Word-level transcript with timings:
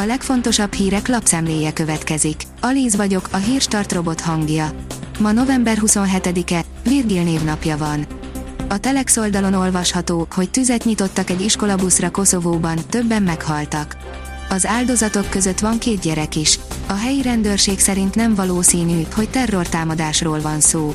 A 0.00 0.04
legfontosabb 0.04 0.72
hírek 0.72 1.08
lapszemléje 1.08 1.72
következik. 1.72 2.42
Alíz 2.60 2.96
vagyok, 2.96 3.28
a 3.32 3.36
hírstart 3.36 3.92
robot 3.92 4.20
hangja. 4.20 4.70
Ma 5.18 5.32
november 5.32 5.78
27-e, 5.80 6.64
Virgil 6.82 7.22
névnapja 7.22 7.76
van. 7.76 8.06
A 8.68 8.78
Telex 8.78 9.16
oldalon 9.16 9.54
olvasható, 9.54 10.26
hogy 10.34 10.50
tüzet 10.50 10.84
nyitottak 10.84 11.30
egy 11.30 11.40
iskolabuszra 11.40 12.10
Koszovóban, 12.10 12.78
többen 12.88 13.22
meghaltak. 13.22 13.96
Az 14.48 14.66
áldozatok 14.66 15.30
között 15.30 15.58
van 15.58 15.78
két 15.78 16.00
gyerek 16.00 16.36
is. 16.36 16.58
A 16.86 16.94
helyi 16.94 17.22
rendőrség 17.22 17.78
szerint 17.78 18.14
nem 18.14 18.34
valószínű, 18.34 19.02
hogy 19.14 19.28
terrortámadásról 19.30 20.40
van 20.40 20.60
szó. 20.60 20.94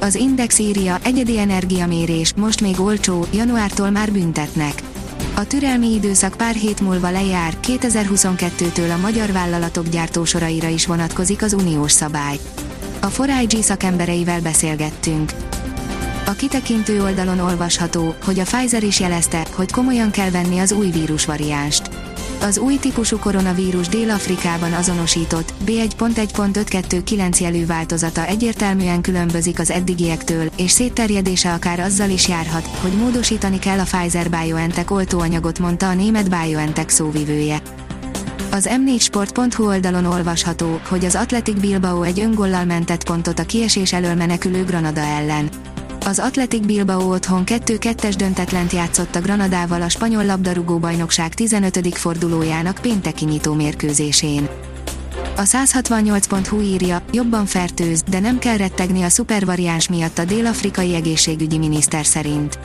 Az 0.00 0.14
Index 0.14 0.58
írja, 0.58 0.98
egyedi 1.04 1.38
energiamérés, 1.38 2.32
most 2.36 2.60
még 2.60 2.80
olcsó, 2.80 3.26
januártól 3.32 3.90
már 3.90 4.12
büntetnek. 4.12 4.82
A 5.36 5.46
türelmi 5.46 5.92
időszak 5.94 6.34
pár 6.36 6.54
hét 6.54 6.80
múlva 6.80 7.10
lejár, 7.10 7.56
2022-től 7.62 8.94
a 8.94 9.00
magyar 9.00 9.32
vállalatok 9.32 9.88
gyártósoraira 9.88 10.68
is 10.68 10.86
vonatkozik 10.86 11.42
az 11.42 11.52
uniós 11.52 11.92
szabály. 11.92 12.36
A 13.00 13.08
4IG 13.08 13.60
szakembereivel 13.60 14.40
beszélgettünk. 14.40 15.32
A 16.26 16.32
kitekintő 16.32 17.02
oldalon 17.02 17.38
olvasható, 17.38 18.14
hogy 18.24 18.38
a 18.38 18.42
Pfizer 18.42 18.82
is 18.82 19.00
jelezte, 19.00 19.46
hogy 19.54 19.72
komolyan 19.72 20.10
kell 20.10 20.30
venni 20.30 20.58
az 20.58 20.72
új 20.72 20.90
vírusvariánst. 20.90 21.93
Az 22.44 22.58
új 22.58 22.76
típusú 22.76 23.18
koronavírus 23.18 23.88
Dél-Afrikában 23.88 24.72
azonosított 24.72 25.54
B1.1.529 25.66 27.40
jelű 27.40 27.66
változata 27.66 28.26
egyértelműen 28.26 29.00
különbözik 29.00 29.58
az 29.58 29.70
eddigiektől, 29.70 30.50
és 30.56 30.70
szétterjedése 30.70 31.52
akár 31.52 31.80
azzal 31.80 32.10
is 32.10 32.28
járhat, 32.28 32.66
hogy 32.66 32.92
módosítani 32.92 33.58
kell 33.58 33.78
a 33.78 33.82
Pfizer-BioNTech 33.82 34.92
oltóanyagot, 34.92 35.58
mondta 35.58 35.88
a 35.88 35.94
német 35.94 36.28
BioNTech 36.30 36.88
szóvivője. 36.88 37.62
Az 38.50 38.68
m4sport.hu 38.70 39.66
oldalon 39.66 40.04
olvasható, 40.04 40.80
hogy 40.88 41.04
az 41.04 41.14
Athletic 41.14 41.60
Bilbao 41.60 42.02
egy 42.02 42.20
öngollal 42.20 42.64
mentett 42.64 43.04
pontot 43.04 43.38
a 43.38 43.46
kiesés 43.46 43.92
elől 43.92 44.14
menekülő 44.14 44.64
Granada 44.64 45.00
ellen. 45.00 45.48
Az 46.06 46.18
Athletic 46.18 46.66
Bilbao 46.66 47.12
otthon 47.12 47.42
2-2-es 47.46 48.14
döntetlent 48.16 48.72
játszott 48.72 49.14
a 49.14 49.20
Granadával 49.20 49.82
a 49.82 49.88
spanyol 49.88 50.24
labdarúgó 50.24 50.78
bajnokság 50.78 51.34
15. 51.34 51.98
fordulójának 51.98 52.78
pénteki 52.82 53.24
nyitó 53.24 53.54
mérkőzésén. 53.54 54.48
A 55.36 55.42
168.hu 55.42 56.60
írja, 56.60 57.02
jobban 57.12 57.46
fertőz, 57.46 58.02
de 58.10 58.20
nem 58.20 58.38
kell 58.38 58.56
rettegni 58.56 59.02
a 59.02 59.08
szupervariáns 59.08 59.88
miatt 59.88 60.18
a 60.18 60.24
dél-afrikai 60.24 60.94
egészségügyi 60.94 61.58
miniszter 61.58 62.06
szerint. 62.06 62.58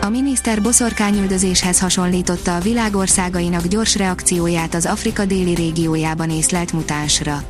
A 0.00 0.08
miniszter 0.08 0.62
boszorkányüldözéshez 0.62 1.80
hasonlította 1.80 2.56
a 2.56 2.60
világországainak 2.60 3.66
gyors 3.66 3.96
reakcióját 3.96 4.74
az 4.74 4.86
Afrika 4.86 5.24
déli 5.24 5.54
régiójában 5.54 6.30
észlelt 6.30 6.72
mutánsra. 6.72 7.42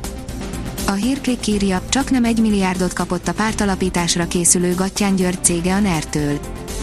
A 0.87 0.91
hírklik 0.91 1.47
írja, 1.47 1.81
csak 1.89 2.09
nem 2.09 2.23
egy 2.23 2.41
milliárdot 2.41 2.93
kapott 2.93 3.27
a 3.27 3.33
pártalapításra 3.33 4.27
készülő 4.27 4.75
Gattyán 4.75 5.15
György 5.15 5.43
cége 5.43 5.73
a 5.73 5.79
NER-től. 5.79 6.39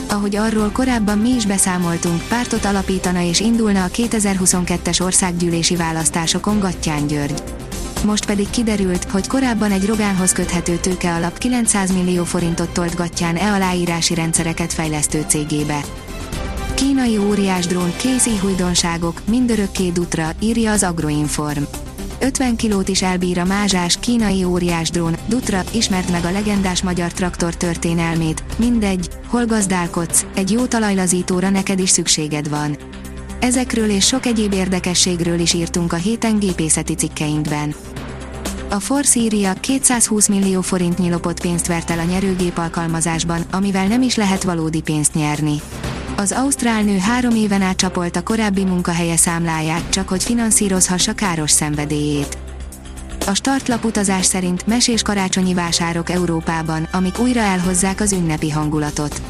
Ahogy 0.08 0.36
arról 0.36 0.70
korábban 0.70 1.18
mi 1.18 1.28
is 1.28 1.46
beszámoltunk, 1.46 2.22
pártot 2.28 2.64
alapítana 2.64 3.20
és 3.22 3.40
indulna 3.40 3.84
a 3.84 3.88
2022-es 3.88 5.00
országgyűlési 5.00 5.76
választásokon 5.76 6.58
Gattyán 6.58 7.06
György. 7.06 7.42
Most 8.04 8.26
pedig 8.26 8.50
kiderült, 8.50 9.04
hogy 9.04 9.26
korábban 9.26 9.70
egy 9.70 9.86
Rogánhoz 9.86 10.32
köthető 10.32 10.76
tőke 10.76 11.14
alap 11.14 11.38
900 11.38 11.92
millió 11.92 12.24
forintot 12.24 12.70
tolt 12.70 12.94
Gattyán 12.94 13.36
e 13.36 13.52
aláírási 13.52 14.14
rendszereket 14.14 14.72
fejlesztő 14.72 15.24
cégébe. 15.26 15.80
Kínai 16.74 17.18
óriás 17.18 17.66
drón 17.66 17.92
kézi 17.96 18.40
újdonságok, 18.44 19.20
mindörökké 19.28 19.90
dutra, 19.90 20.30
írja 20.40 20.72
az 20.72 20.82
Agroinform. 20.82 21.62
50 22.24 22.56
kilót 22.56 22.88
is 22.88 23.02
elbír 23.02 23.38
a 23.38 23.44
mázsás 23.44 23.96
kínai 24.00 24.44
óriás 24.44 24.90
drón, 24.90 25.16
Dutra, 25.26 25.62
ismert 25.72 26.10
meg 26.10 26.24
a 26.24 26.30
legendás 26.30 26.82
magyar 26.82 27.12
traktor 27.12 27.54
történelmét, 27.54 28.44
mindegy, 28.56 29.08
hol 29.26 29.46
gazdálkodsz, 29.46 30.26
egy 30.34 30.50
jó 30.50 30.66
talajlazítóra 30.66 31.50
neked 31.50 31.78
is 31.78 31.90
szükséged 31.90 32.48
van. 32.48 32.76
Ezekről 33.40 33.90
és 33.90 34.06
sok 34.06 34.26
egyéb 34.26 34.52
érdekességről 34.52 35.38
is 35.38 35.52
írtunk 35.52 35.92
a 35.92 35.96
héten 35.96 36.38
gépészeti 36.38 36.94
cikkeinkben. 36.94 37.74
A 38.70 38.80
Force 38.80 39.20
írja 39.20 39.52
220 39.52 40.28
millió 40.28 40.60
forintnyi 40.60 41.10
lopott 41.10 41.40
pénzt 41.40 41.66
vert 41.66 41.90
el 41.90 41.98
a 41.98 42.04
nyerőgép 42.04 42.58
alkalmazásban, 42.58 43.42
amivel 43.50 43.86
nem 43.86 44.02
is 44.02 44.16
lehet 44.16 44.42
valódi 44.42 44.80
pénzt 44.80 45.14
nyerni. 45.14 45.60
Az 46.16 46.32
ausztrál 46.32 46.82
nő 46.82 46.98
három 46.98 47.34
éven 47.34 47.62
át 47.62 47.76
csapolta 47.76 48.22
korábbi 48.22 48.64
munkahelye 48.64 49.16
számláját, 49.16 49.90
csak 49.90 50.08
hogy 50.08 50.22
finanszírozhassa 50.22 51.12
káros 51.12 51.50
szenvedélyét. 51.50 52.38
A 53.26 53.34
startlap 53.34 53.84
utazás 53.84 54.24
szerint 54.24 54.66
mesés 54.66 55.02
karácsonyi 55.02 55.54
vásárok 55.54 56.10
Európában, 56.10 56.88
amik 56.92 57.18
újra 57.18 57.40
elhozzák 57.40 58.00
az 58.00 58.12
ünnepi 58.12 58.50
hangulatot. 58.50 59.22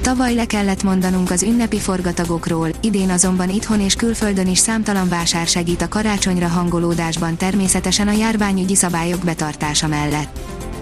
Tavaly 0.00 0.34
le 0.34 0.44
kellett 0.46 0.82
mondanunk 0.82 1.30
az 1.30 1.42
ünnepi 1.42 1.78
forgatagokról, 1.78 2.68
idén 2.80 3.10
azonban 3.10 3.48
itthon 3.50 3.80
és 3.80 3.94
külföldön 3.94 4.48
is 4.48 4.58
számtalan 4.58 5.08
vásár 5.08 5.46
segít 5.46 5.82
a 5.82 5.88
karácsonyra 5.88 6.48
hangolódásban 6.48 7.36
természetesen 7.36 8.08
a 8.08 8.12
járványügyi 8.12 8.74
szabályok 8.74 9.24
betartása 9.24 9.86
mellett. 9.86 10.38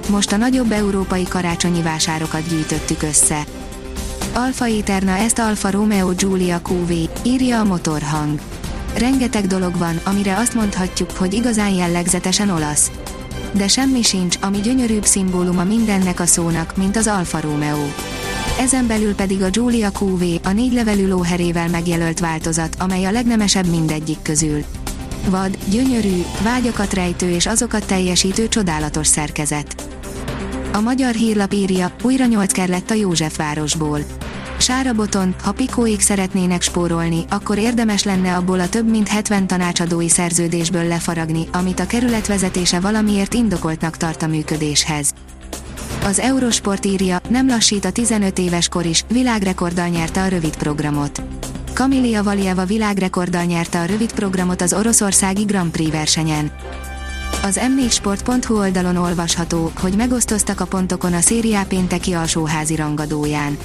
Most 0.09 0.33
a 0.33 0.37
nagyobb 0.37 0.73
európai 0.73 1.23
karácsonyi 1.23 1.83
vásárokat 1.83 2.49
gyűjtöttük 2.49 3.03
össze. 3.03 3.45
Alfa 4.33 4.67
Eterna 4.67 5.17
ezt 5.17 5.39
Alfa 5.39 5.71
Romeo 5.71 6.15
Giulia 6.15 6.61
QV, 6.69 6.93
írja 7.23 7.61
a 7.61 7.65
motorhang. 7.65 8.41
Rengeteg 8.99 9.47
dolog 9.47 9.77
van, 9.77 10.01
amire 10.05 10.37
azt 10.37 10.55
mondhatjuk, 10.55 11.11
hogy 11.11 11.35
igazán 11.35 11.71
jellegzetesen 11.71 12.51
olasz. 12.51 12.91
De 13.53 13.69
semmi 13.69 14.03
sincs, 14.03 14.37
ami 14.41 14.61
gyönyörűbb 14.61 15.05
szimbóluma 15.05 15.65
mindennek 15.65 16.21
a 16.21 16.27
szónak, 16.27 16.77
mint 16.77 16.97
az 16.97 17.07
Alfa 17.07 17.41
Romeo. 17.41 17.87
Ezen 18.59 18.87
belül 18.87 19.15
pedig 19.15 19.43
a 19.43 19.51
Giulia 19.51 19.91
QV, 20.01 20.23
a 20.43 20.53
négy 20.53 20.73
levelű 20.73 21.09
lóherével 21.09 21.69
megjelölt 21.69 22.19
változat, 22.19 22.77
amely 22.79 23.05
a 23.05 23.11
legnemesebb 23.11 23.67
mindegyik 23.67 24.19
közül. 24.23 24.65
Vad, 25.29 25.59
gyönyörű, 25.71 26.23
vágyakat 26.43 26.93
rejtő 26.93 27.31
és 27.31 27.47
azokat 27.47 27.87
teljesítő 27.87 28.49
csodálatos 28.49 29.07
szerkezet. 29.07 29.90
A 30.73 30.81
magyar 30.81 31.15
hírlap 31.15 31.53
írja, 31.53 31.93
újra 32.03 32.27
nyolc 32.27 32.57
lett 32.57 32.91
a 32.91 32.95
Józsefvárosból. 32.95 34.01
Sára 34.59 34.93
Boton, 34.93 35.35
ha 35.43 35.53
pikóik 35.53 36.01
szeretnének 36.01 36.63
spórolni, 36.63 37.25
akkor 37.31 37.59
érdemes 37.59 38.03
lenne 38.03 38.37
abból 38.37 38.61
a 38.61 38.69
több 38.69 38.91
mint 38.91 39.09
70 39.09 39.47
tanácsadói 39.47 40.09
szerződésből 40.09 40.85
lefaragni, 40.85 41.49
amit 41.53 41.81
a 41.81 41.87
kerület 41.87 42.27
vezetése 42.27 42.81
valamiért 42.81 43.35
indokoltnak 43.35 43.97
tart 43.97 44.23
a 44.23 44.27
működéshez. 44.27 45.15
Az 46.05 46.19
Eurosport 46.19 46.85
írja, 46.85 47.21
nem 47.29 47.49
lassít 47.49 47.85
a 47.85 47.91
15 47.91 48.39
éves 48.39 48.69
kor 48.69 48.85
is, 48.85 49.05
világrekorddal 49.09 49.89
nyerte 49.89 50.23
a 50.23 50.29
rövid 50.29 50.57
programot. 50.57 51.23
Kamilia 51.75 52.23
Valjeva 52.23 52.65
világrekorddal 52.65 53.45
nyerte 53.45 53.81
a 53.81 53.85
rövid 53.85 54.13
programot 54.13 54.63
az 54.63 54.73
oroszországi 54.73 55.43
Grand 55.43 55.71
Prix 55.71 55.91
versenyen. 55.91 56.53
Az 57.43 57.61
m4sport.hu 57.63 58.57
oldalon 58.59 58.97
olvasható, 58.97 59.73
hogy 59.81 59.95
megosztoztak 59.97 60.61
a 60.61 60.65
pontokon 60.65 61.13
a 61.13 61.21
szériá 61.21 61.63
pénteki 61.63 62.13
alsóházi 62.13 62.77
rangadóján. 62.77 63.57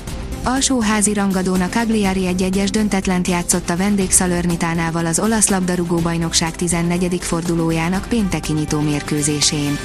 Alsóházi 0.44 1.14
rangadónak 1.14 1.72
Cagliari 1.72 2.26
egy 2.26 2.42
egyes 2.42 2.70
döntetlent 2.70 3.28
játszott 3.28 3.70
a 3.70 3.76
vendégszalörnitánával 3.76 5.06
az 5.06 5.20
olasz 5.20 5.50
labdarúgó 5.50 5.98
bajnokság 5.98 6.56
14. 6.56 7.18
fordulójának 7.22 8.06
pénteki 8.10 8.54
nyitó 8.54 8.80
mérkőzésén. 8.80 9.78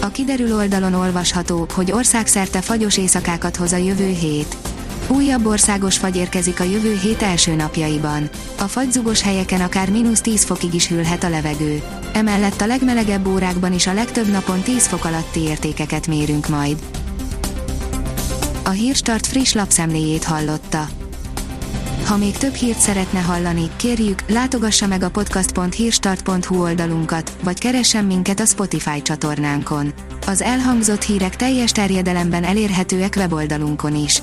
A 0.00 0.08
kiderül 0.08 0.54
oldalon 0.54 0.94
olvasható, 0.94 1.66
hogy 1.74 1.92
országszerte 1.92 2.60
fagyos 2.60 2.98
éjszakákat 2.98 3.56
hoz 3.56 3.72
a 3.72 3.76
jövő 3.76 4.08
hét. 4.08 4.56
Újabb 5.08 5.46
országos 5.46 5.96
fagy 5.96 6.16
érkezik 6.16 6.60
a 6.60 6.64
jövő 6.64 6.98
hét 7.02 7.22
első 7.22 7.54
napjaiban. 7.54 8.28
A 8.58 8.62
fagyzugos 8.62 9.22
helyeken 9.22 9.60
akár 9.60 9.90
mínusz 9.90 10.20
10 10.20 10.44
fokig 10.44 10.74
is 10.74 10.88
hűlhet 10.88 11.24
a 11.24 11.28
levegő. 11.28 11.82
Emellett 12.12 12.60
a 12.60 12.66
legmelegebb 12.66 13.26
órákban 13.26 13.72
is 13.72 13.86
a 13.86 13.92
legtöbb 13.92 14.30
napon 14.30 14.60
10 14.60 14.86
fok 14.86 15.04
alatti 15.04 15.40
értékeket 15.40 16.06
mérünk 16.06 16.48
majd. 16.48 16.78
A 18.64 18.70
Hírstart 18.70 19.26
friss 19.26 19.52
lapszemléjét 19.52 20.24
hallotta. 20.24 20.88
Ha 22.06 22.16
még 22.16 22.36
több 22.36 22.54
hírt 22.54 22.78
szeretne 22.78 23.20
hallani, 23.20 23.70
kérjük, 23.76 24.22
látogassa 24.28 24.86
meg 24.86 25.02
a 25.02 25.10
podcast.hírstart.hu 25.10 26.62
oldalunkat, 26.62 27.36
vagy 27.42 27.58
keressen 27.58 28.04
minket 28.04 28.40
a 28.40 28.44
Spotify 28.44 29.02
csatornánkon. 29.02 29.92
Az 30.26 30.42
elhangzott 30.42 31.02
hírek 31.02 31.36
teljes 31.36 31.70
terjedelemben 31.72 32.44
elérhetőek 32.44 33.14
weboldalunkon 33.16 33.94
is. 33.94 34.22